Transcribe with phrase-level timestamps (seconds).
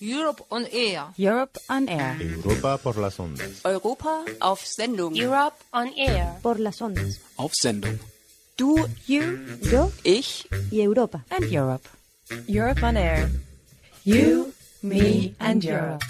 [0.00, 1.06] Europe on Air.
[1.16, 2.16] Europe on Air.
[2.20, 3.64] Europa por las ondas.
[3.64, 5.14] Europa auf Sendung.
[5.16, 6.34] Europe on Air.
[6.42, 7.20] Por las ondas.
[7.36, 7.98] Auf Sendung.
[8.56, 8.76] Du,
[9.06, 9.22] you,
[9.62, 11.24] Yo Ich, y Europa.
[11.30, 11.88] and Europe.
[12.46, 13.28] Europe on Air.
[14.04, 14.52] You,
[14.82, 16.04] me, and Europe.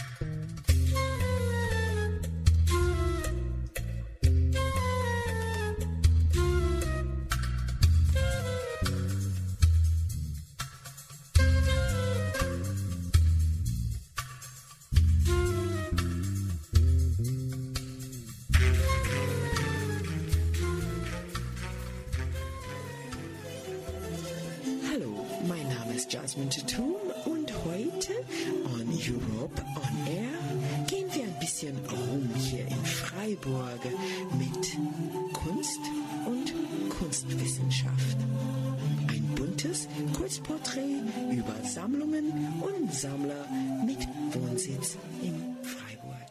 [39.65, 41.01] Buntes Kurzporträt
[41.31, 43.47] über Sammlungen und Sammler
[43.87, 46.29] mit Wohnsitz in Freiburg.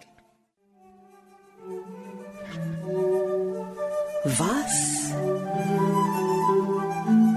[4.38, 5.14] Was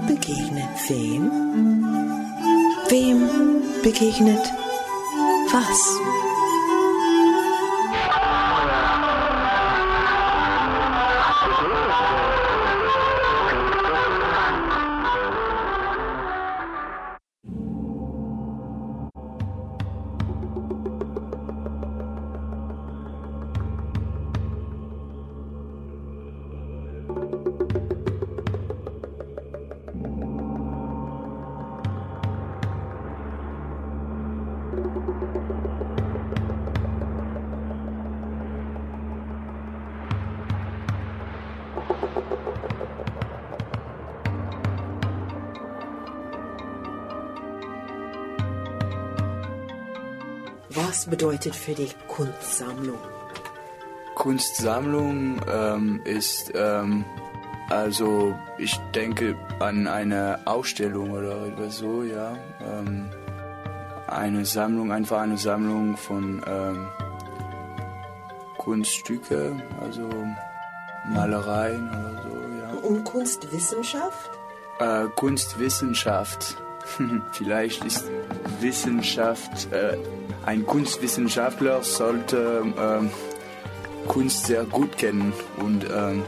[0.07, 1.31] begegnet wem?
[2.89, 3.29] Wem
[3.81, 4.53] begegnet
[5.51, 6.26] was?
[50.69, 52.99] Was bedeutet für dich Kunstsammlung?
[54.15, 57.03] Kunstsammlung ähm, ist, ähm,
[57.69, 62.37] also ich denke an eine Ausstellung oder so, ja.
[62.61, 63.09] Ähm,
[64.07, 66.87] eine Sammlung, einfach eine Sammlung von ähm,
[68.57, 70.09] Kunststücke, also
[71.09, 72.87] Malereien oder so, ja.
[72.87, 74.31] Und Kunstwissenschaft?
[74.79, 76.57] Äh, Kunstwissenschaft.
[77.31, 78.05] Vielleicht ist
[78.61, 79.97] Wissenschaft, äh,
[80.45, 83.11] ein Kunstwissenschaftler sollte ähm,
[84.07, 86.23] Kunst sehr gut kennen und ähm,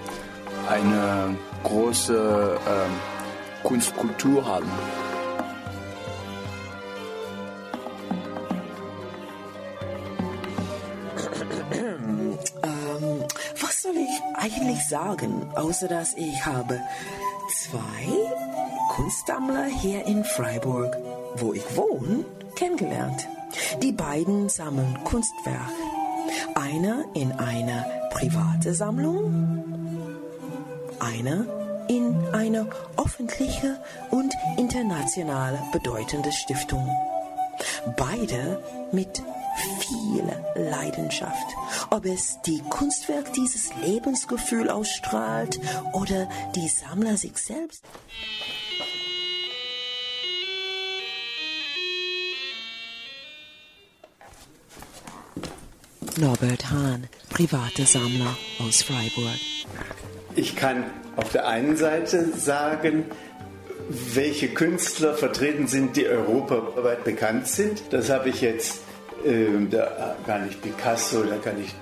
[0.69, 2.91] eine große ähm,
[3.63, 4.69] Kunstkultur haben.
[14.39, 16.79] Eigentlich sagen, außer dass ich habe
[17.49, 18.07] zwei
[18.89, 20.97] Kunstsammler hier in Freiburg,
[21.35, 23.27] wo ich wohne, kennengelernt.
[23.81, 25.71] Die beiden sammeln Kunstwerk.
[26.55, 29.63] Einer in einer private Sammlung,
[30.99, 31.45] einer
[31.87, 32.67] in eine
[32.97, 33.79] öffentliche
[34.11, 36.87] und international bedeutende Stiftung.
[37.97, 38.61] Beide
[38.91, 39.21] mit
[39.89, 40.23] viel
[40.55, 41.55] Leidenschaft.
[41.89, 45.59] Ob es die Kunstwerk dieses Lebensgefühl ausstrahlt
[45.93, 47.83] oder die Sammler sich selbst.
[56.17, 59.39] Norbert Hahn, private Sammler aus Freiburg.
[60.35, 60.83] Ich kann
[61.15, 63.05] auf der einen Seite sagen,
[63.89, 67.81] welche Künstler vertreten sind, die europaweit bekannt sind.
[67.91, 68.81] Das habe ich jetzt,
[69.69, 71.73] da kann ich Picasso, da kann ich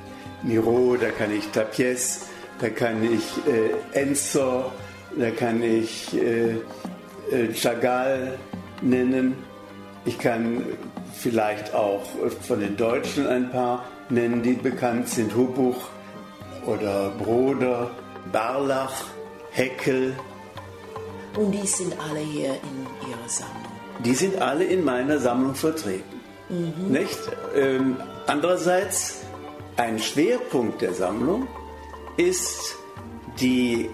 [0.43, 2.27] Miro, da kann ich Tapies,
[2.59, 4.71] da kann ich äh, Ensor,
[5.17, 6.55] da kann ich äh,
[7.31, 8.37] äh, Chagall
[8.81, 9.35] nennen.
[10.05, 10.63] Ich kann
[11.13, 12.03] vielleicht auch
[12.41, 15.35] von den Deutschen ein paar nennen, die bekannt sind.
[15.35, 15.89] Hubuch
[16.65, 17.91] oder Broder,
[18.31, 19.05] Barlach,
[19.51, 20.15] Heckel.
[21.35, 23.71] Und die sind alle hier in ihrer Sammlung.
[24.03, 26.16] Die sind alle in meiner Sammlung vertreten.
[26.49, 27.19] Nicht?
[27.55, 29.21] Ähm, andererseits,
[29.75, 31.47] ein Schwerpunkt der Sammlung
[32.15, 32.75] ist
[33.39, 33.89] die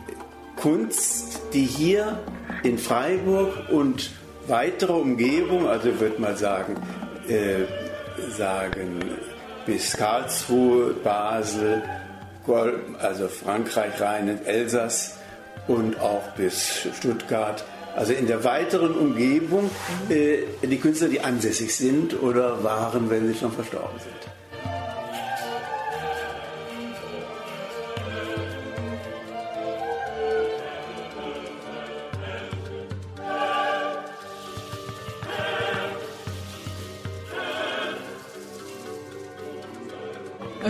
[0.56, 2.20] Kunst, die hier
[2.64, 4.12] in Freiburg und
[4.48, 6.76] weitere Umgebung, also würde mal sagen,
[7.28, 7.66] äh,
[8.32, 9.02] sagen
[9.66, 11.82] bis Karlsruhe, Basel,
[13.00, 15.18] also Frankreich rein in Elsass
[15.68, 17.64] und auch bis Stuttgart.
[17.96, 19.70] Also in der weiteren Umgebung
[20.10, 24.34] äh, die Künstler, die ansässig sind oder waren, wenn sie schon verstorben sind.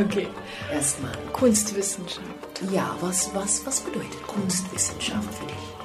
[0.06, 0.28] Okay.
[0.72, 1.12] Erstmal.
[1.32, 2.24] Kunstwissenschaft.
[2.72, 5.83] Ja, was, was, was bedeutet Kunstwissenschaft für dich?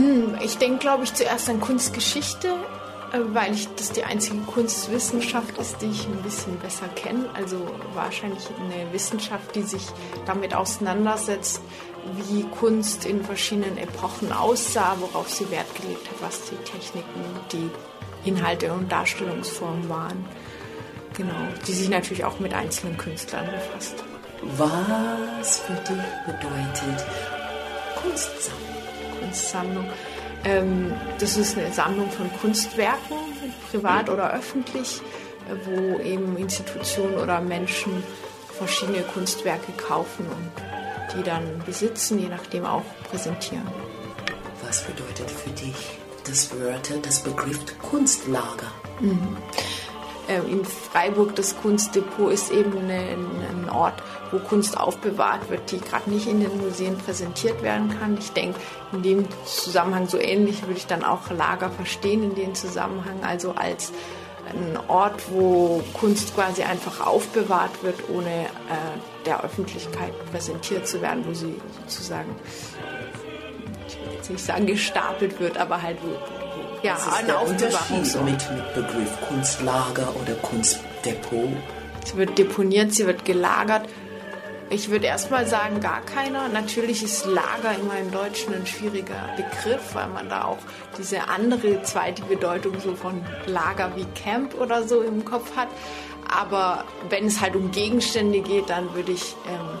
[0.00, 5.58] Hm, ich denke, glaube ich, zuerst an Kunstgeschichte, äh, weil ich das die einzige Kunstwissenschaft
[5.58, 7.28] ist, die ich ein bisschen besser kenne.
[7.34, 7.58] Also
[7.92, 9.82] wahrscheinlich eine Wissenschaft, die sich
[10.24, 11.60] damit auseinandersetzt,
[12.16, 17.20] wie Kunst in verschiedenen Epochen aussah, worauf sie Wert gelegt hat, was die Techniken,
[17.52, 17.70] die
[18.26, 20.24] Inhalte und Darstellungsformen waren.
[21.12, 21.34] Genau,
[21.66, 24.02] die sich natürlich auch mit einzelnen Künstlern befasst.
[24.56, 27.06] Was für dich bedeutet
[28.02, 29.20] Kunstsammlung?
[29.20, 29.86] Kunstsammlung.
[30.44, 33.16] Ähm, das ist eine Sammlung von Kunstwerken,
[33.70, 35.00] privat oder öffentlich,
[35.48, 38.02] äh, wo eben Institutionen oder Menschen
[38.56, 43.66] verschiedene Kunstwerke kaufen und die dann besitzen, je nachdem auch präsentieren.
[44.64, 48.70] Was bedeutet für dich das Wörter, das Begriff Kunstlager?
[49.00, 49.36] Mhm.
[50.30, 54.00] Ähm, in Freiburg das Kunstdepot ist eben ein Ort,
[54.30, 58.16] wo Kunst aufbewahrt wird, die gerade nicht in den Museen präsentiert werden kann.
[58.16, 58.58] Ich denke,
[58.92, 63.52] in dem Zusammenhang so ähnlich würde ich dann auch Lager verstehen in dem Zusammenhang, also
[63.52, 63.92] als
[64.48, 71.24] ein Ort, wo Kunst quasi einfach aufbewahrt wird, ohne äh, der Öffentlichkeit präsentiert zu werden,
[71.26, 72.36] wo sie sozusagen,
[73.88, 76.39] ich will jetzt nicht sagen gestapelt wird, aber halt wo,
[76.82, 77.42] ja, Was ist ein der.
[77.42, 81.50] Unterschied mit, mit Begriff Kunstlager oder Kunstdepot?
[82.04, 83.88] Sie wird deponiert, sie wird gelagert.
[84.72, 86.48] Ich würde erstmal sagen, gar keiner.
[86.48, 90.58] Natürlich ist Lager immer im Deutschen ein schwieriger Begriff, weil man da auch
[90.96, 95.68] diese andere zweite Bedeutung so von Lager wie Camp oder so im Kopf hat.
[96.32, 99.78] Aber wenn es halt um Gegenstände geht, dann würde ich ähm,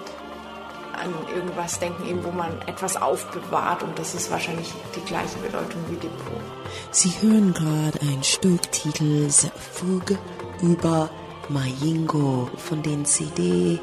[1.00, 3.82] an irgendwas denken, eben, wo man etwas aufbewahrt.
[3.82, 6.40] Und das ist wahrscheinlich die gleiche Bedeutung wie Depot.
[6.90, 10.18] Sie hören gerade ein Stück Titels Fuge
[10.62, 11.10] über
[11.48, 13.80] Mayingo von den CD-Titel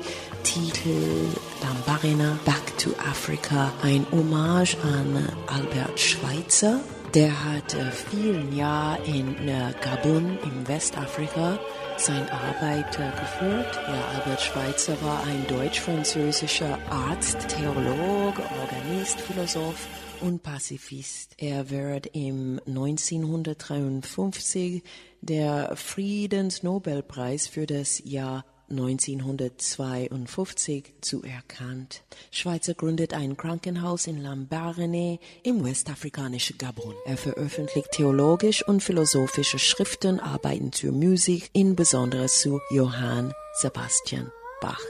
[1.62, 6.80] Lambarena Back to Africa, ein Hommage an Albert Schweitzer.
[7.14, 11.58] Der hat äh, vielen Jahren in äh, Gabun im Westafrika
[11.98, 13.80] seine Arbeit äh, geführt.
[13.88, 19.88] Ja, Albert Schweitzer war ein deutsch-französischer Arzt, Theologe, Organist, Philosoph
[20.20, 21.36] und Pazifist.
[21.38, 24.84] Er wird im 1953
[25.22, 32.04] der Friedensnobelpreis für das Jahr 1952 zuerkannt.
[32.32, 36.96] Schweizer gründet ein Krankenhaus in Lambarene im westafrikanischen Gabun.
[37.06, 44.32] Er veröffentlicht theologisch und philosophische Schriften, Arbeiten zur Musik, insbesondere zu Johann Sebastian
[44.62, 44.84] Bach.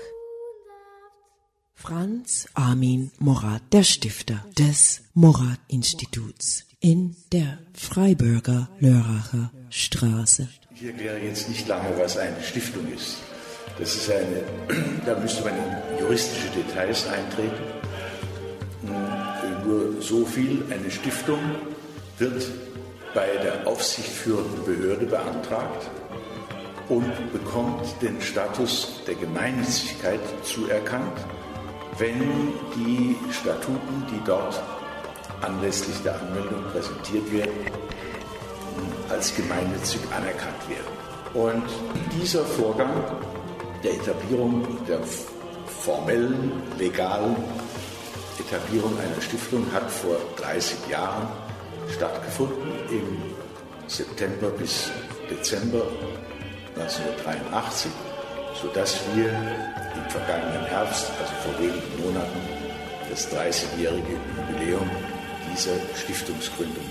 [1.74, 10.48] Franz Armin Morat, der Stifter des Morat-Instituts in der Freiburger Lörracher Straße.
[10.76, 13.18] Ich erkläre jetzt nicht lange, was eine Stiftung ist.
[13.80, 14.44] Das ist eine,
[15.06, 17.64] da müsste man in juristische Details eintreten.
[19.66, 21.40] Nur so viel, eine Stiftung
[22.18, 22.48] wird
[23.14, 25.90] bei der aufsichtführenden Behörde beantragt
[26.90, 31.18] und bekommt den Status der Gemeinnützigkeit zuerkannt,
[31.98, 34.62] wenn die Statuten, die dort
[35.42, 37.72] anlässlich der Anmeldung präsentiert werden,
[39.10, 40.98] als gemeinnützig anerkannt werden.
[41.34, 41.66] Und
[42.20, 42.90] dieser Vorgang
[43.84, 45.00] der Etablierung, der
[45.66, 47.36] formellen, legalen
[48.40, 51.28] Etablierung einer Stiftung hat vor 30 Jahren
[51.92, 53.34] stattgefunden, im
[53.88, 54.90] September bis
[55.30, 55.84] Dezember
[56.76, 57.92] 1983,
[58.62, 62.40] sodass wir im vergangenen Herbst, also vor wenigen Monaten,
[63.10, 64.90] das 30-jährige Jubiläum
[65.52, 66.86] dieser Stiftungsgründung.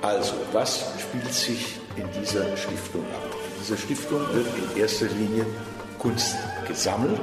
[0.00, 3.34] Also, was spielt sich in dieser Stiftung ab?
[3.34, 5.44] In dieser Stiftung wird in erster Linie
[5.98, 6.36] Kunst
[6.66, 7.20] gesammelt,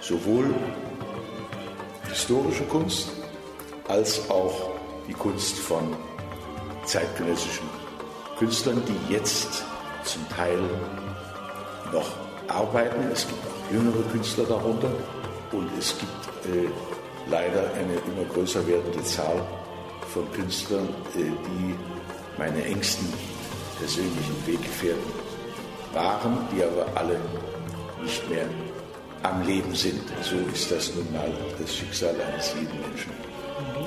[0.00, 0.46] sowohl
[2.08, 3.10] historische Kunst
[3.88, 4.70] als auch
[5.06, 5.94] die Kunst von
[6.86, 7.68] zeitgenössischen
[8.38, 9.64] Künstlern, die jetzt
[10.04, 10.58] zum Teil
[11.92, 12.10] noch
[12.48, 13.10] arbeiten.
[13.12, 14.90] Es gibt auch jüngere Künstler darunter
[15.52, 16.68] und es gibt äh,
[17.28, 19.40] leider eine immer größer werdende Zahl
[20.12, 21.74] von Künstlern, äh, die
[22.38, 23.12] meine engsten
[23.78, 25.12] persönlichen Weggefährten
[25.92, 27.20] waren, die aber alle
[28.04, 28.46] nicht mehr
[29.22, 30.02] am Leben sind.
[30.22, 33.12] So ist das nun mal das Schicksal eines jeden Menschen,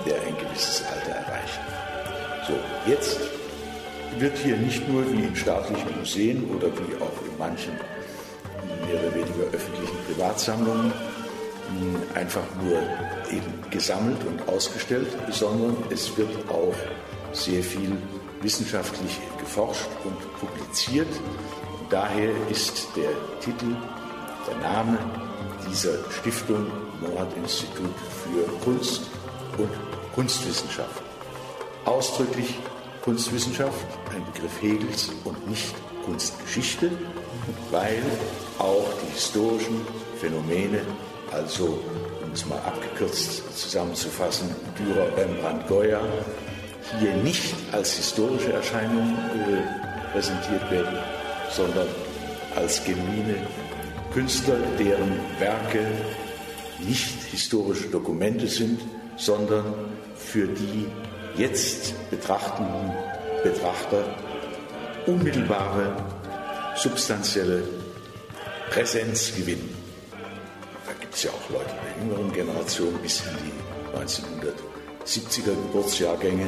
[0.06, 1.60] der ein gewisses Alter erreicht.
[2.48, 2.54] So,
[2.90, 3.20] jetzt
[4.20, 7.74] wird hier nicht nur wie in staatlichen Museen oder wie auch in manchen
[8.86, 10.92] mehr oder weniger öffentlichen Privatsammlungen
[12.16, 12.80] einfach nur
[13.30, 16.76] eben gesammelt und ausgestellt, sondern es wird auch
[17.34, 17.92] sehr viel
[18.42, 21.08] wissenschaftlich geforscht und publiziert.
[21.90, 23.10] Daher ist der
[23.42, 23.76] Titel
[24.48, 24.98] der Name
[25.70, 26.68] dieser Stiftung
[27.02, 29.02] Monat-Institut für Kunst
[29.58, 29.70] und
[30.16, 31.02] Kunstwissenschaft.
[31.86, 32.56] Ausdrücklich
[33.02, 35.76] Kunstwissenschaft, ein Begriff Hegels und nicht
[36.06, 36.92] Kunstgeschichte,
[37.72, 38.02] weil
[38.60, 39.86] auch die historischen
[40.20, 40.82] Phänomene,
[41.32, 41.80] also
[42.24, 46.02] um es mal abgekürzt zusammenzufassen, Dürer, Rembrandt, Goya,
[47.00, 50.98] hier nicht als historische Erscheinung äh, präsentiert werden,
[51.52, 51.88] sondern
[52.56, 53.36] als genuine
[54.18, 55.86] Künstler, deren Werke
[56.80, 58.82] nicht historische Dokumente sind,
[59.16, 59.76] sondern
[60.16, 60.88] für die
[61.36, 62.94] jetzt betrachtenden
[63.44, 64.04] Betrachter
[65.06, 65.96] unmittelbare,
[66.78, 67.62] substanzielle
[68.72, 69.70] Präsenz gewinnen.
[70.88, 74.00] Da gibt es ja auch Leute der jüngeren Generation bis in die
[75.06, 76.48] 1970er Geburtsjahrgänge.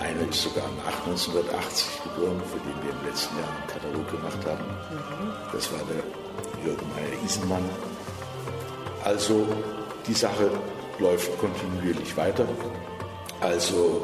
[0.00, 4.46] Einer ist sogar im 1980 geboren, für den wir im letzten Jahr einen Katalog gemacht
[4.46, 4.64] haben.
[5.52, 6.23] Das war der
[6.64, 7.64] Jürgen Meyer-Isenmann.
[9.04, 9.46] Also
[10.06, 10.50] die Sache
[10.98, 12.46] läuft kontinuierlich weiter.
[13.40, 14.02] Also,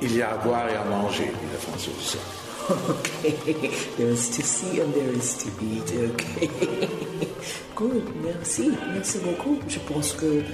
[0.00, 2.41] il y a à boire et à manger, wie der Franzose sagt.
[2.70, 5.90] Okay, there is to see and there is to eat.
[6.12, 6.48] Okay.
[7.74, 9.58] Gut, merci, merci beaucoup.
[9.68, 10.44] Je pense que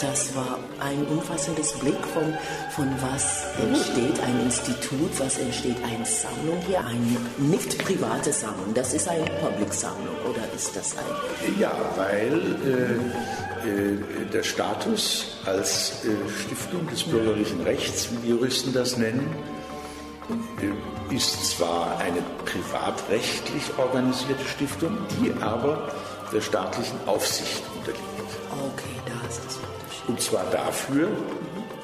[0.00, 2.34] das war ein umfassendes Blick von,
[2.70, 8.74] von was entsteht ein Institut, was entsteht eine Sammlung hier, eine nicht private Sammlung.
[8.74, 11.58] Das ist eine Public-Sammlung oder ist das ein?
[11.58, 12.34] Ja, weil
[12.66, 16.08] äh, äh, der Status als äh,
[16.42, 19.34] Stiftung des bürgerlichen Rechts, wie die Juristen das nennen,
[21.10, 25.90] ist zwar eine privatrechtlich organisierte Stiftung, die aber
[26.32, 28.02] der staatlichen Aufsicht unterliegt.
[28.50, 30.08] Okay, da ist das Unterschied.
[30.08, 31.08] Und zwar dafür,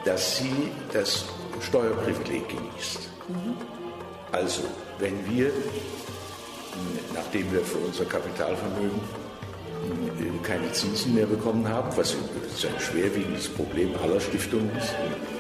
[0.05, 1.27] dass sie das
[1.61, 3.09] Steuerprivileg genießt.
[4.33, 4.63] Also,
[4.99, 5.53] wenn wir,
[7.15, 9.01] nachdem wir für unser Kapitalvermögen
[10.21, 15.40] äh, keine Zinsen mehr bekommen haben, was ein schwerwiegendes Problem aller Stiftungen ist, äh,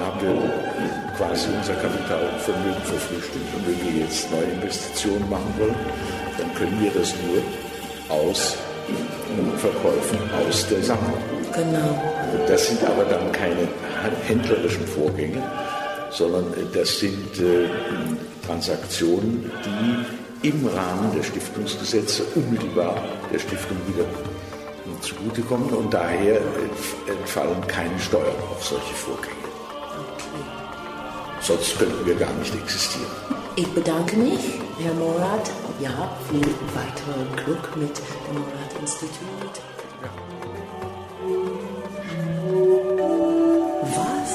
[0.00, 3.44] haben wir quasi unser Kapitalvermögen verflüchtigt.
[3.54, 5.76] Und wenn wir jetzt neue Investitionen machen wollen,
[6.38, 7.42] dann können wir das nur
[8.16, 8.56] aus
[9.58, 11.20] Verkäufen aus der Sammlung.
[11.52, 12.02] Genau.
[12.46, 13.68] Das sind aber dann keine
[14.26, 15.42] händlerischen Vorgänge,
[16.10, 17.68] sondern das sind äh,
[18.46, 19.50] Transaktionen,
[20.42, 24.04] die im Rahmen der Stiftungsgesetze unmittelbar der Stiftung wieder
[25.00, 26.40] zugutekommen und daher
[27.06, 29.34] entfallen keine Steuern auf solche Vorgänge.
[31.40, 33.10] Sonst könnten wir gar nicht existieren.
[33.56, 35.50] Ich bedanke mich, Herr Morat.
[35.80, 36.40] Ja, viel
[36.74, 37.96] weiteren Glück mit
[38.28, 39.62] dem Morat-Institut.
[43.82, 44.32] Was?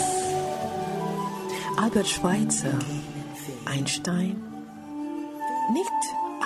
[1.83, 2.79] Albert Schweitzer,
[3.65, 4.41] Einstein?
[5.71, 5.91] Nicht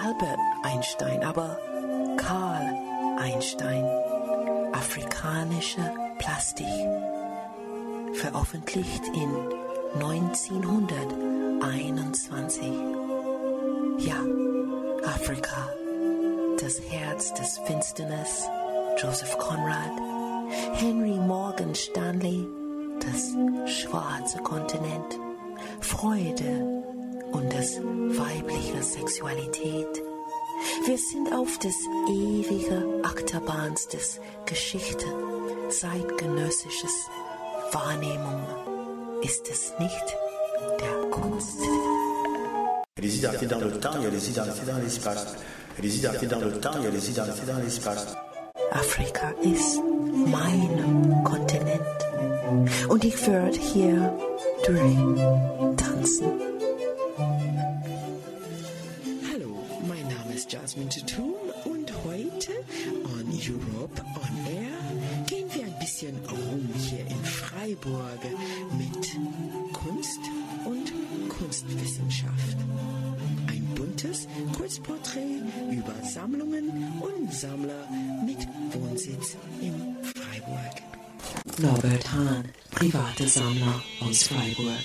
[0.03, 1.57] Albert Einstein, aber
[2.17, 2.75] Karl
[3.19, 3.85] Einstein.
[4.77, 5.81] Afrikanische
[6.19, 6.67] Plastik.
[8.13, 9.35] Veröffentlicht in
[9.95, 12.61] 1921.
[13.97, 14.23] Ja,
[15.03, 15.73] Afrika.
[16.61, 18.47] Das Herz des Finsternis.
[19.01, 19.93] Joseph Conrad.
[20.73, 22.47] Henry Morgan Stanley.
[22.99, 23.33] Das
[23.65, 25.17] schwarze Kontinent.
[25.81, 26.83] Freude
[27.31, 30.03] und das weibliche Sexualität.
[30.85, 31.75] Wir sind auf des
[32.09, 35.05] ewige Achterbahns des Geschichte,
[35.69, 37.09] zeitgenössisches
[37.71, 38.41] Wahrnehmung.
[39.21, 40.17] Ist es nicht
[40.79, 41.59] der Kunst?
[42.99, 45.35] Il y a des identités dans le temps, il y a des identités dans l'espace.
[45.77, 48.07] Il y a des identités dans le temps, il y a des identités dans l'espace.
[48.71, 49.81] Afrika ist
[50.11, 51.81] mein Kontinent.
[52.89, 54.13] Und ich werde hier
[54.65, 56.31] durchtanzen.
[56.37, 56.56] Hallo,
[63.49, 68.19] Europe on Air gehen wir ein bisschen rum hier in Freiburg
[68.77, 70.19] mit Kunst
[70.65, 70.91] und
[71.29, 72.57] Kunstwissenschaft.
[73.47, 74.27] Ein buntes
[74.57, 77.87] Kurzporträt über Sammlungen und Sammler
[78.25, 80.81] mit Wohnsitz in Freiburg.
[81.59, 84.83] Norbert Hahn, private Sammler aus Freiburg.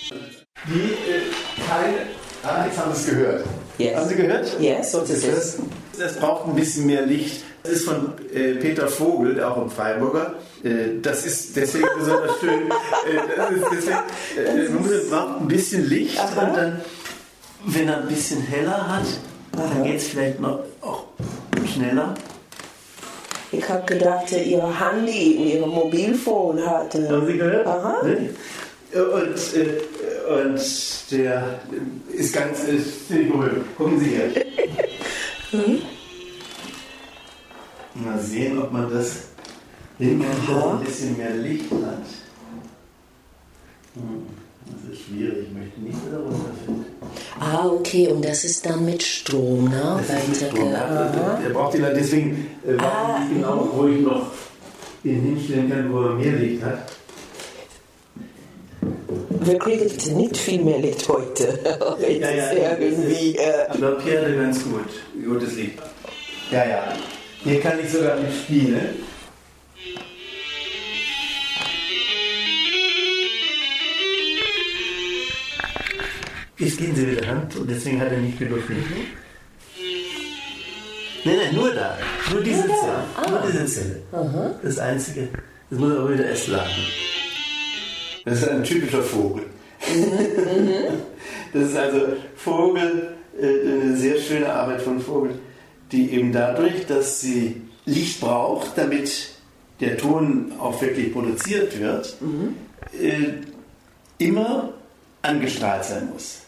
[0.69, 2.07] Die äh, keine.
[2.45, 3.45] Alex haben es gehört.
[3.79, 3.97] Yes.
[3.97, 4.61] Haben Sie gehört?
[4.61, 5.59] Yes, what is das,
[5.99, 7.43] das braucht ein bisschen mehr Licht.
[7.63, 10.35] Das ist von äh, Peter Vogel, der auch ein Freiburger.
[10.65, 12.51] Äh, das ist deswegen besonders schön.
[12.63, 16.47] Äh, das ist deswegen, äh, man muss- braucht ein bisschen Licht Aha.
[16.47, 16.81] und dann,
[17.67, 19.05] wenn er ein bisschen heller hat,
[19.53, 21.05] dann geht es vielleicht noch auch
[21.73, 22.15] schneller.
[23.53, 26.95] Ich habe gedacht, Ihr Handy, Ihr Mobilfon hat.
[26.95, 27.67] Haben Sie gehört?
[27.67, 28.03] Aha.
[28.03, 28.31] Ne?
[28.95, 30.61] Und, äh, und
[31.13, 31.61] der
[32.13, 32.79] ist ganz äh,
[33.09, 33.77] ziemlich berühmt.
[33.77, 34.31] Gucken Sie hier.
[38.33, 39.09] Sehen, ob man das
[39.99, 42.05] hinkriegt, dass ein bisschen mehr Licht hat.
[43.95, 44.27] Hm,
[44.67, 46.87] das ist schwierig, ich möchte nicht wieder runterfinden.
[47.39, 50.01] Ah, okay, und das ist dann mit Strom, ne?
[50.09, 51.39] Das ist mit Strom, ja.
[51.45, 54.27] Der braucht die Leute, deswegen äh, weiß Ah, ich nicht genau, wo ich noch
[55.05, 56.79] ihn hinstellen kann, wo er mehr Licht hat.
[59.45, 61.59] Wir kriegen nicht viel mehr Licht heute.
[62.01, 63.37] Ja, ja, irgendwie.
[63.37, 64.89] Äh, Ich glaube, er ganz gut,
[65.27, 65.79] gutes Licht.
[66.51, 66.93] Ja, ja.
[67.45, 69.03] Hier kann ich sogar mit spielen.
[76.59, 78.71] Jetzt gehen Sie wieder Hand und deswegen hat er nicht gedurft.
[81.25, 81.99] Nein, nein, nur da.
[82.33, 82.63] Nur diese.
[82.63, 83.05] Zelle.
[83.17, 83.31] Ah.
[83.31, 84.03] Nur diese Zelle.
[84.13, 84.55] Aha.
[84.63, 85.29] Das Einzige.
[85.71, 86.87] Das muss aber wieder erst laden.
[88.25, 89.45] Das ist ein typischer Vogel.
[91.53, 92.01] Das ist also
[92.35, 95.33] Vogel, äh, eine sehr schöne Arbeit von Vogel,
[95.93, 99.29] die eben dadurch, dass sie Licht braucht, damit
[99.81, 102.17] der Ton auch wirklich produziert wird,
[103.01, 104.73] äh, immer
[105.23, 106.39] angestrahlt sein muss.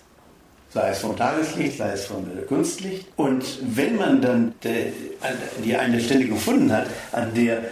[0.73, 3.07] Sei es vom Tageslicht, sei es vom Kunstlicht.
[3.17, 3.45] Und
[3.77, 7.63] wenn man dann an- die eine Stelle gefunden hat, an der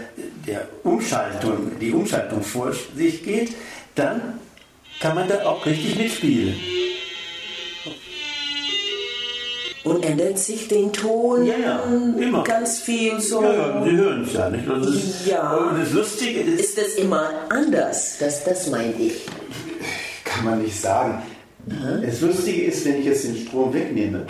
[0.46, 3.54] der Umschaltung, die Umschaltung vor sich geht,
[3.96, 4.20] dann
[5.00, 6.54] kann man da auch richtig mitspielen.
[9.84, 11.82] Und ändert sich den Ton Ja, ja,
[12.18, 12.44] immer.
[12.44, 13.42] ganz viel so.
[13.42, 14.64] Ja, ja, Sie hören es ja nicht.
[14.68, 15.54] Das ist, Ja.
[15.56, 18.16] Und das Lustige ist, Ist das immer anders?
[18.20, 19.22] Das, das meine ich.
[20.24, 21.20] kann man nicht sagen.
[22.04, 24.26] Das Lustige ist, wenn ich jetzt den Strom wegnehme,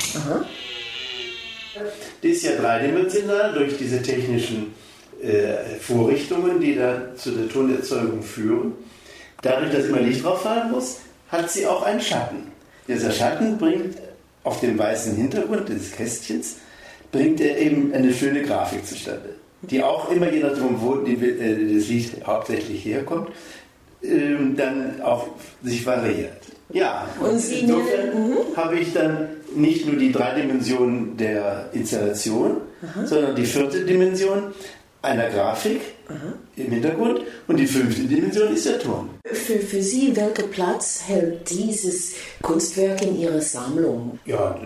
[2.22, 4.74] die ist ja dreidimensional durch diese technischen
[5.22, 8.72] äh, Vorrichtungen, die da zu der Tonerzeugung führen.
[9.42, 10.98] Dadurch, dass immer Licht drauf fallen muss,
[11.30, 12.52] hat sie auch einen Schatten.
[12.86, 13.96] Dieser Schatten bringt
[14.44, 16.56] auf dem weißen Hintergrund des Kästchens
[17.10, 19.30] bringt er eben eine schöne Grafik zustande,
[19.62, 23.28] die auch immer, je nachdem, wo die, äh, das Licht hauptsächlich herkommt,
[24.02, 25.28] ähm, dann auch
[25.62, 26.32] sich variiert.
[26.72, 32.62] Ja, Und insofern habe ich dann nicht nur die drei Dimensionen der Installation,
[33.04, 34.54] sondern die vierte Dimension
[35.02, 35.80] einer Grafik
[36.56, 39.10] im Hintergrund und die fünfte Dimension ist der Ton.
[39.24, 44.18] Für, für Sie, welchen Platz hält dieses Kunstwerk in Ihrer Sammlung?
[44.26, 44.58] Ja,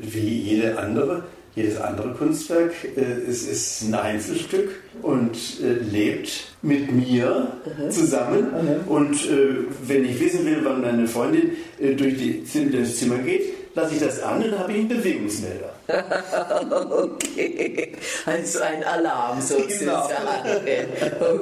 [0.00, 4.70] wie jede andere, jedes andere Kunstwerk, äh, es ist ein Einzelstück
[5.02, 7.52] und äh, lebt mit mir
[7.90, 8.46] zusammen.
[8.86, 13.94] Und äh, wenn ich wissen will, wann meine Freundin durch die, das Zimmer geht, lasse
[13.94, 15.72] ich das an und habe ich einen Bewegungsmelder.
[16.90, 17.92] okay.
[18.26, 19.60] Also ein Alarm Genau.
[19.62, 20.14] sozusagen.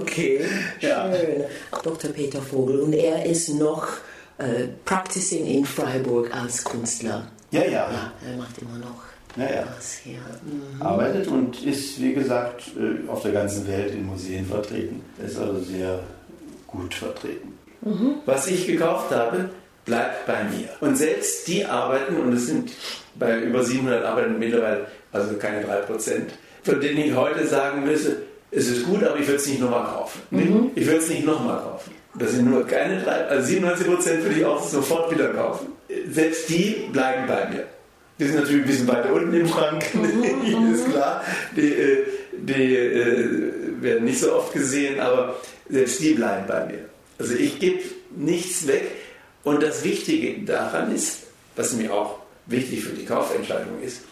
[0.01, 0.45] Okay.
[0.81, 1.11] Ja.
[1.13, 1.45] Schön.
[1.83, 2.11] Dr.
[2.13, 3.87] Peter Vogel, und er ist noch
[4.39, 7.27] äh, practicing in Freiburg als Künstler.
[7.51, 7.71] Ja, ja.
[7.71, 9.03] Ja, er macht immer noch
[9.37, 9.65] Ja, ja.
[9.77, 10.19] was hier.
[10.19, 10.81] Mhm.
[10.83, 15.03] arbeitet und ist, wie gesagt, äh, auf der ganzen Welt in Museen vertreten.
[15.19, 16.01] Er ist also sehr
[16.67, 17.55] gut vertreten.
[18.27, 19.51] Was ich gekauft habe,
[19.89, 20.69] bleibt bei mir.
[20.81, 22.71] Und selbst die Arbeiten, und es sind
[23.17, 26.23] bei über 700 Arbeiten mittlerweile, also keine 3%,
[26.63, 28.19] von denen ich heute sagen müsse,
[28.51, 30.21] es ist gut, aber ich würde es nicht nochmal kaufen.
[30.31, 31.93] Nee, Ich würde es nicht nochmal kaufen.
[32.15, 35.69] Das sind nur keine drei, also 97% würde ich auch sofort wieder kaufen.
[36.11, 37.65] Selbst die bleiben bei mir.
[38.19, 39.85] Die sind natürlich ein bisschen weiter unten im Schrank,
[40.75, 41.23] ist klar.
[41.57, 43.29] Die, äh, die äh,
[43.81, 45.37] werden nicht so oft gesehen, aber
[45.69, 46.81] selbst die bleiben bei mir.
[47.19, 47.81] Also ich gebe
[48.17, 48.91] nichts weg.
[49.49, 51.21] Und das Wichtige daran ist,
[51.57, 54.03] was mir auch wichtig für die Kaufentscheidung ist,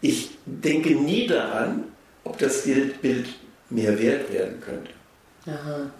[0.00, 1.84] ich denke nie daran,
[2.24, 3.26] ob das Bild,
[3.70, 4.90] mehr wert werden könnte.
[5.46, 5.90] Aha.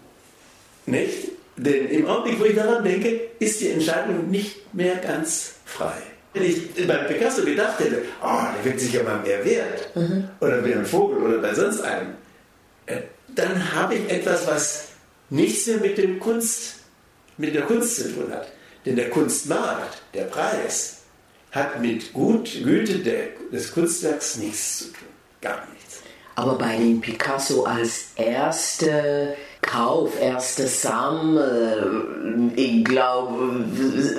[0.86, 1.28] Nicht?
[1.56, 5.94] Denn im Augenblick, wo ich daran denke, ist die Entscheidung nicht mehr ganz frei.
[6.32, 9.90] Wenn ich bei Picasso gedacht hätte, oh, der wird sicher mal mehr wert,
[10.40, 12.14] oder bei einem Vogel oder bei sonst einem,
[12.86, 13.02] äh,
[13.36, 14.88] dann habe ich etwas, was
[15.30, 16.80] nichts mehr mit dem Kunst,
[17.38, 18.48] mit der Kunst zu tun hat.
[18.84, 20.98] Denn der Kunstmarkt, der Preis,
[21.52, 25.08] hat mit Gut, Güte der, des Kunstwerks nichts zu tun.
[25.40, 26.00] Gar nichts.
[26.34, 33.64] Aber bei dem Picasso als erster Kauf, erster Sammel, ich glaube.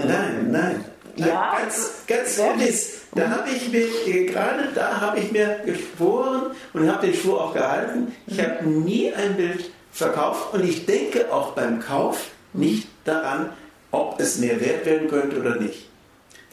[0.08, 0.86] Nein, nein.
[1.18, 3.02] Ja, ganz, ganz gewiss.
[3.14, 7.42] Da habe ich mir, äh, gerade da habe ich mir geschworen und habe den Schwur
[7.42, 12.90] auch gehalten, ich habe nie ein Bild verkauft und ich denke auch beim Kauf nicht
[13.06, 13.52] daran,
[13.96, 15.90] ob es mehr wert werden könnte oder nicht.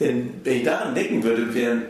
[0.01, 1.83] Denn wenn ich daran denken würde, wären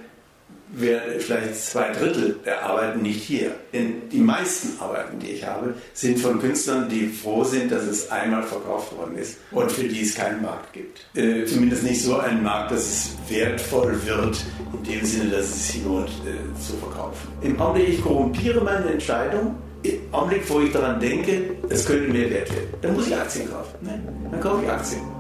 [0.73, 3.53] wäre vielleicht zwei Drittel der Arbeiten nicht hier.
[3.73, 8.11] Denn die meisten Arbeiten, die ich habe, sind von Künstlern, die froh sind, dass es
[8.11, 11.07] einmal verkauft worden ist und für die es keinen Markt gibt.
[11.15, 15.73] Äh, zumindest nicht so einen Markt, dass es wertvoll wird, in dem Sinne, dass es
[15.73, 17.29] sich lohnt äh, zu verkaufen.
[17.43, 19.57] Im Augenblick, ich korrumpiere meine Entscheidung.
[19.83, 23.51] Im Augenblick, wo ich daran denke, es könnte mehr wert werden, dann muss ich Aktien
[23.51, 23.75] kaufen.
[23.81, 25.12] Nein, dann kaufe ich Aktien.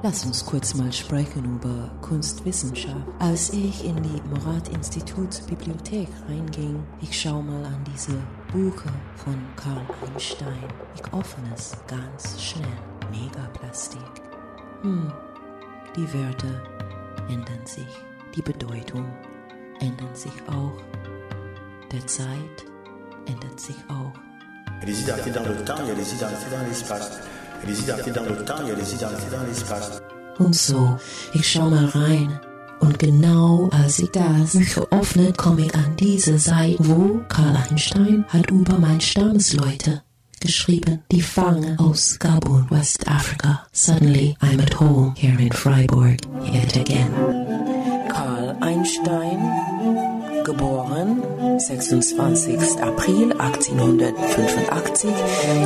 [0.00, 3.04] Lass uns kurz mal sprechen über Kunstwissenschaft.
[3.18, 8.16] Als ich in die Morat-Institutsbibliothek reinging, ich schau mal an diese
[8.52, 10.62] Bücher von Karl Einstein.
[10.94, 12.78] Ich öffne es ganz schnell.
[13.10, 14.00] Megaplastik.
[14.82, 15.12] Hm,
[15.96, 16.62] die Wörter
[17.28, 17.88] ändern sich.
[18.36, 19.04] Die Bedeutung
[19.80, 20.80] ändert sich auch.
[21.90, 22.64] Der Zeit
[23.26, 24.12] ändert sich auch.
[24.86, 27.18] Les identités dans le temps, il y a les identités dans l'espace.
[27.66, 30.00] Les identités dans le temps, il y a les identités dans l'espace.
[30.38, 30.96] Und so,
[31.34, 32.38] ich schau mal rein.
[32.80, 38.24] Und genau als ich das Bücher öffne, komme ich an diese Seite, wo Karl Einstein
[38.28, 40.02] hat über mein Stammesleute
[40.40, 43.66] geschrieben, die Fange aus Gabun, West Africa.
[43.72, 46.20] Suddenly I'm at home here in Freiburg,
[46.52, 47.10] yet again.
[48.08, 49.38] Karl Einstein,
[50.48, 51.22] geboren
[51.58, 52.80] 26.
[52.80, 55.10] April 1885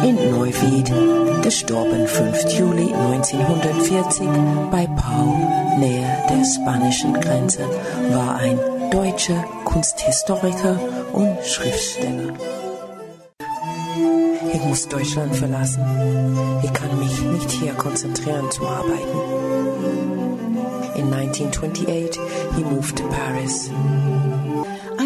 [0.03, 0.93] in Neuwied,
[1.41, 2.59] gestorben 5.
[2.59, 4.27] Juli 1940
[4.73, 7.65] bei Pau, nähe der spanischen Grenze,
[8.11, 8.59] war ein
[8.91, 10.77] deutscher Kunsthistoriker
[11.13, 12.33] und Schriftsteller.
[14.53, 15.85] Ich muss Deutschland verlassen.
[16.65, 19.19] Ich kann mich nicht hier konzentrieren zum Arbeiten.
[20.97, 22.21] In 1928
[22.57, 23.71] he moved to Paris.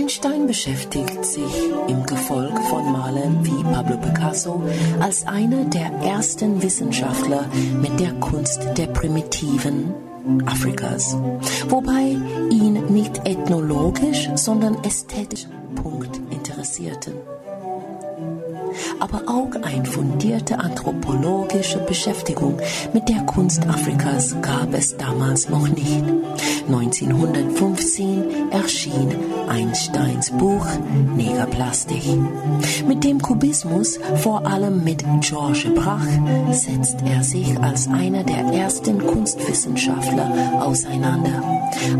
[0.07, 1.53] Einstein beschäftigt sich
[1.89, 4.63] im Gefolg von Malern wie Pablo Picasso
[5.01, 7.51] als einer der ersten Wissenschaftler
[7.83, 9.93] mit der Kunst der Primitiven
[10.47, 11.17] Afrikas,
[11.69, 12.17] wobei
[12.51, 17.15] ihn nicht ethnologisch, sondern ästhetisch Punkt interessierten
[19.01, 22.59] aber auch eine fundierte anthropologische Beschäftigung
[22.93, 26.05] mit der Kunst Afrikas gab es damals noch nicht.
[26.69, 29.15] 1915 erschien
[29.49, 30.67] Einsteins Buch
[31.17, 32.03] Negerplastik.
[32.87, 36.07] Mit dem Kubismus, vor allem mit Georges Brach,
[36.51, 41.43] setzt er sich als einer der ersten Kunstwissenschaftler auseinander.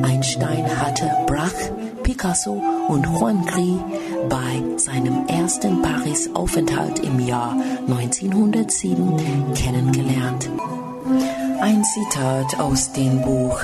[0.03, 1.55] Einstein hatte Brach
[2.03, 3.81] Picasso und Juan Gris
[4.29, 7.57] bei seinem ersten Paris-Aufenthalt im Jahr
[7.89, 10.49] 1907 kennengelernt.
[11.61, 13.61] Ein Zitat aus dem Buch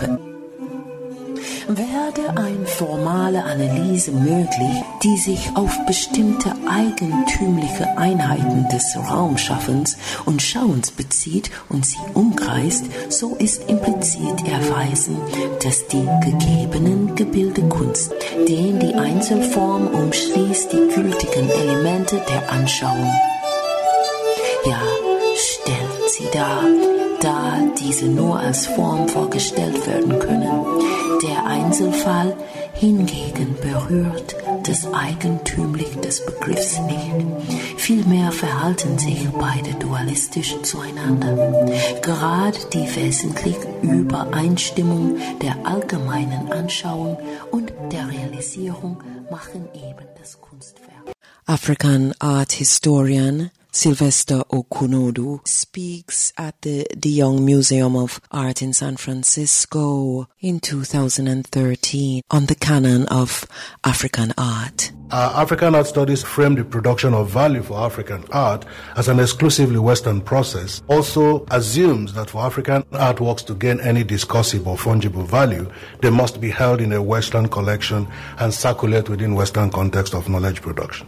[1.68, 10.90] werde eine formale Analyse möglich, die sich auf bestimmte eigentümliche Einheiten des Raumschaffens und Schauens
[10.90, 15.16] bezieht und sie umkreist, so ist implizit erweisen,
[15.62, 18.12] dass die gegebenen Gebilde Kunst,
[18.48, 23.12] den die Einzelform umschließt die gültigen Elemente der Anschauung.
[24.64, 24.80] Ja,
[25.36, 26.64] stellt sie dar,
[27.22, 30.64] da diese nur als Form vorgestellt werden können.
[31.22, 32.36] Der Einzelfall
[32.74, 34.34] hingegen berührt
[34.66, 37.78] das Eigentümlich des Begriffs nicht.
[37.78, 41.66] Vielmehr verhalten sich beide dualistisch zueinander.
[42.00, 47.18] Gerade die wesentliche Übereinstimmung der allgemeinen Anschauung
[47.50, 51.12] und der Realisierung machen eben das Kunstwerk.
[51.46, 58.98] African art historian Sylvester Okunodu speaks at the De Young Museum of Art in San
[58.98, 63.46] Francisco in 2013 on the canon of
[63.82, 64.92] African art.
[65.10, 69.78] Uh, African art studies frame the production of value for African art as an exclusively
[69.78, 75.66] Western process, also assumes that for African artworks to gain any discursive or fungible value,
[76.02, 78.06] they must be held in a Western collection
[78.38, 81.06] and circulate within Western context of knowledge production.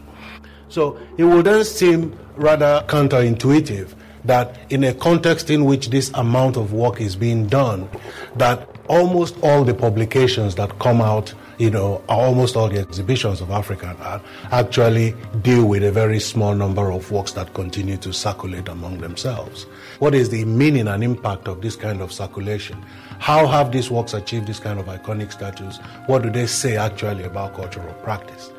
[0.75, 6.57] So it would then seem rather counterintuitive that in a context in which this amount
[6.57, 7.89] of work is being done,
[8.35, 13.53] that almost all the publications that come out, you know, almost all the exhibitions of
[13.53, 18.67] African art actually deal with a very small number of works that continue to circulate
[18.67, 19.67] among themselves.
[20.01, 22.85] What is the meaning and impact of this kind of circulation?
[23.21, 25.77] How have these works achieved this kind of iconic status?
[26.07, 28.51] What do they say actually about cultural practice?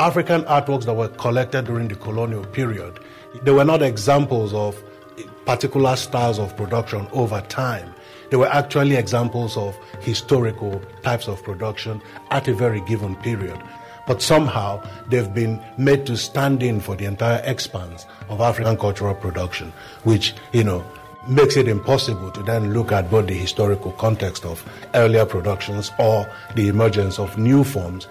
[0.00, 3.00] African artworks that were collected during the colonial period,
[3.42, 4.82] they were not examples of
[5.44, 7.92] particular styles of production over time.
[8.30, 13.62] They were actually examples of historical types of production at a very given period.
[14.06, 19.14] But somehow they've been made to stand in for the entire expanse of African cultural
[19.14, 19.70] production,
[20.04, 20.82] which, you know,
[21.28, 26.26] makes it impossible to then look at both the historical context of earlier productions or
[26.54, 28.08] the emergence of new forms.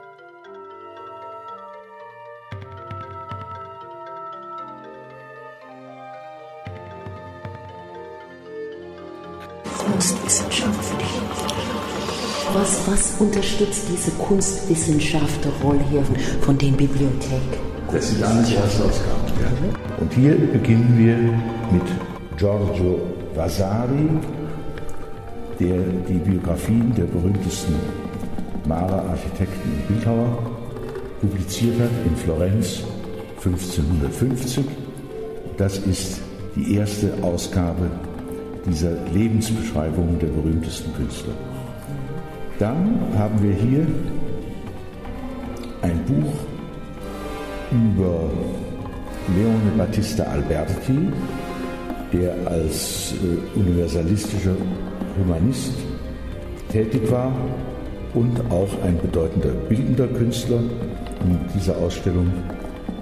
[13.19, 16.03] Unterstützt diese Kunstwissenschaftlerrolle hier
[16.41, 17.57] von den Bibliotheken?
[17.91, 19.27] Das sind alles Erstausgaben.
[19.41, 19.99] Ja.
[19.99, 21.15] Und hier beginnen wir
[21.73, 21.87] mit
[22.37, 23.01] Giorgio
[23.35, 24.09] Vasari,
[25.59, 25.77] der
[26.07, 27.75] die Biografien der berühmtesten
[28.65, 30.37] Maler, Architekten und Bildhauer
[31.21, 32.83] publiziert hat in Florenz
[33.43, 34.65] 1550.
[35.57, 36.21] Das ist
[36.55, 37.89] die erste Ausgabe
[38.65, 41.33] dieser Lebensbeschreibung der berühmtesten Künstler.
[42.59, 43.87] Dann haben wir hier
[45.81, 46.33] ein Buch
[47.71, 48.29] über
[49.33, 51.07] Leone Battista Alberti,
[52.11, 54.57] der als äh, universalistischer
[55.17, 55.71] Humanist
[56.69, 57.31] tätig war
[58.13, 62.27] und auch ein bedeutender bildender Künstler in dieser Ausstellung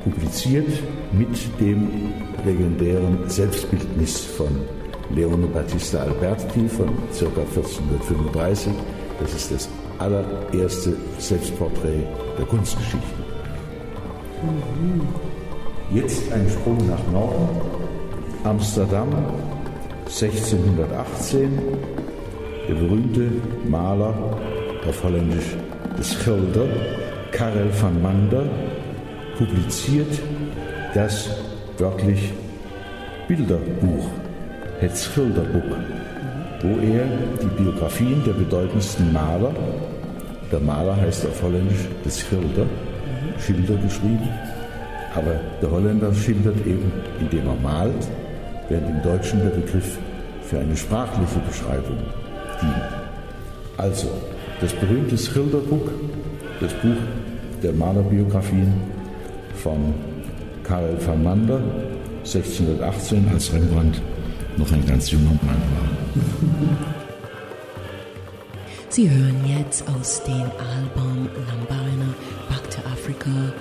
[0.04, 0.70] publiziert
[1.14, 2.12] mit dem
[2.46, 4.50] legendären Selbstbildnis von
[5.16, 7.26] Leone Battista Alberti von ca.
[7.26, 8.72] 1435
[9.20, 12.04] das ist das allererste Selbstporträt
[12.38, 12.98] der Kunstgeschichte.
[15.94, 17.50] Jetzt ein Sprung nach Norden.
[18.44, 19.10] Amsterdam
[20.06, 21.60] 1618.
[22.68, 23.30] Der berühmte
[23.68, 24.14] Maler
[24.88, 25.56] auf Holländisch
[25.98, 26.68] des Schilder,
[27.32, 28.44] Karel van Mander,
[29.38, 30.22] publiziert
[30.94, 31.30] das
[31.78, 32.34] wörtlich
[33.28, 34.08] Bilderbuch,
[34.80, 35.76] het Schilderbuch
[36.62, 37.06] wo er
[37.42, 39.52] die Biografien der bedeutendsten Maler,
[40.52, 42.66] der Maler heißt auf Holländisch des Schilder,
[43.40, 44.30] Schilder geschrieben,
[45.14, 48.08] aber der Holländer schildert eben, indem er malt,
[48.70, 49.98] während im Deutschen der Begriff
[50.44, 51.98] für eine sprachliche Beschreibung
[52.62, 52.88] dient.
[53.78, 54.08] Also,
[54.62, 55.90] das berühmte Schilderbuch,
[56.60, 56.98] das Buch
[57.62, 58.74] der Malerbiografien
[59.56, 59.94] von
[60.64, 61.62] Karel van Mander,
[62.20, 64.02] 1618, als Rembrandt
[64.58, 65.88] noch ein ganz junger Mann war.
[68.90, 72.14] Sie hören jetzt aus dem Album Lambarina
[72.50, 73.54] Back to Africa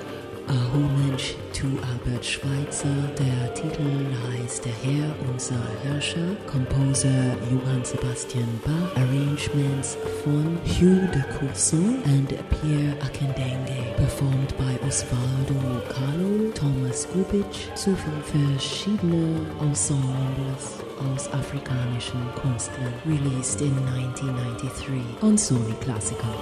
[0.49, 2.89] A Homage to Albert Schweitzer.
[3.19, 6.37] Der Titel heißt Der Herr, unser Herrscher.
[6.47, 9.03] Composer Johann Sebastian Bach.
[9.03, 13.97] Arrangements von Hugh de Courson and Pierre Akendenge.
[13.97, 22.93] Performed by Osvaldo Carlo, Thomas Gubic sowie verschiedene Ensembles aus afrikanischen Künstlern.
[23.05, 26.35] Released in 1993 on Sony Classical.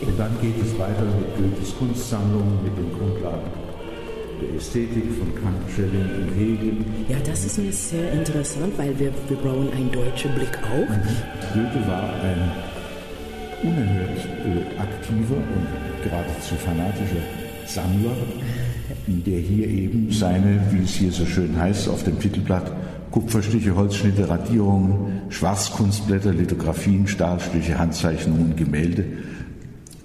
[0.00, 3.66] Und dann geht es weiter mit Goethes Kunstsammlung, mit den Grundlagen
[4.40, 6.76] der Ästhetik von Kant, Schelling und Hegel.
[7.08, 10.88] Ja, das ist mir sehr interessant, weil wir, wir brauchen einen deutschen Blick auch.
[10.88, 11.14] Mhm.
[11.54, 12.52] Goethe war ein
[13.66, 17.24] unerhört äh, aktiver und geradezu fanatischer
[17.66, 18.16] Sammler,
[19.06, 22.70] der hier eben seine, wie es hier so schön heißt, auf dem Titelblatt
[23.10, 29.04] Kupferstiche, Holzschnitte, Radierungen, Schwarzkunstblätter, Lithografien, Stahlstiche, Handzeichnungen, Gemälde,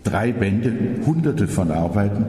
[0.04, 0.74] drei Bände,
[1.06, 2.26] hunderte von Arbeiten,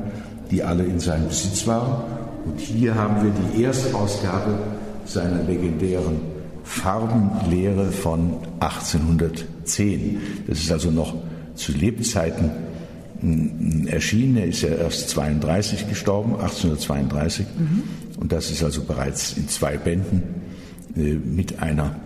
[0.51, 2.05] die alle in seinem Besitz waren.
[2.45, 4.59] Und hier haben wir die Erstausgabe
[5.05, 6.32] seiner legendären
[6.65, 10.21] Farbenlehre von 1810.
[10.47, 11.15] Das ist also noch
[11.55, 12.51] zu Lebzeiten
[13.87, 14.37] erschienen.
[14.37, 17.47] Er ist ja erst 32 gestorben, 1832.
[17.47, 17.83] Mhm.
[18.19, 20.23] Und das ist also bereits in zwei Bänden
[20.97, 21.97] äh, mit einer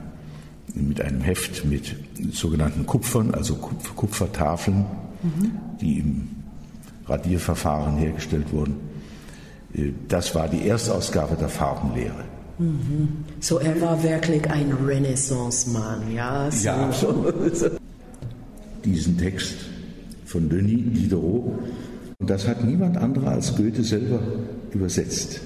[0.74, 1.96] mit einem Heft mit
[2.32, 4.84] sogenannten Kupfern, also Kupfertafeln,
[5.22, 5.52] mhm.
[5.80, 6.28] die im
[7.06, 8.76] Radierverfahren hergestellt wurden.
[9.74, 12.24] Äh, das war die Erstausgabe der Farbenlehre.
[12.58, 13.08] Mhm.
[13.40, 16.50] So, er war wirklich ein Renaissance-Mann, ja?
[16.50, 16.64] So.
[16.66, 17.34] Ja, absolut.
[18.84, 19.56] Diesen Text
[20.24, 21.58] von Denis Diderot,
[22.18, 24.20] und das hat niemand anderer als Goethe selber
[24.72, 25.40] übersetzt.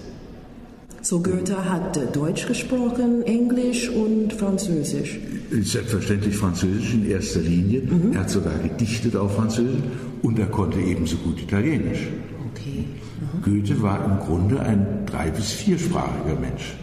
[1.03, 5.18] So Goethe hat Deutsch gesprochen, Englisch und Französisch.
[5.51, 7.83] Selbstverständlich Französisch in erster Linie.
[7.83, 8.12] Mhm.
[8.12, 9.81] Er hat sogar gedichtet auf Französisch
[10.23, 12.07] und er konnte ebenso gut Italienisch.
[12.53, 12.85] Okay.
[12.85, 13.42] Mhm.
[13.42, 16.75] Goethe war im Grunde ein drei- bis viersprachiger Mensch.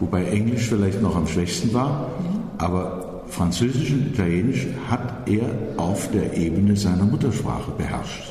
[0.00, 2.10] Wobei Englisch vielleicht noch am schwächsten war,
[2.58, 8.22] aber Französisch und Italienisch hat er auf der Ebene seiner Muttersprache beherrscht.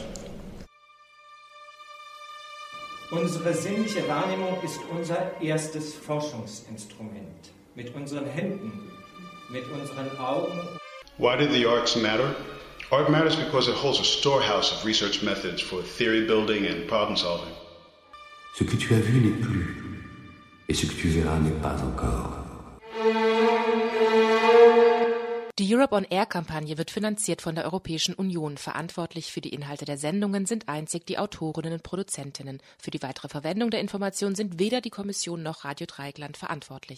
[3.11, 7.51] Unsere sinnliche Wahrnehmung ist unser erstes Forschungsinstrument.
[7.75, 8.71] Mit unseren Händen,
[9.49, 10.59] mit unseren Augen.
[11.17, 12.35] Why do the arts matter?
[12.89, 17.15] Art matters because it holds a storehouse of research methods for theory building and problem
[17.15, 17.53] solving.
[18.55, 19.86] Ce que tu as vu n'est plus,
[20.67, 22.43] et ce que tu verras n'est pas encore.
[25.59, 28.57] Die Europe on Air Kampagne wird finanziert von der Europäischen Union.
[28.57, 32.61] Verantwortlich für die Inhalte der Sendungen sind einzig die Autorinnen und Produzentinnen.
[32.77, 36.95] Für die weitere Verwendung der Informationen sind weder die Kommission noch Radio Dreieckland verantwortlich.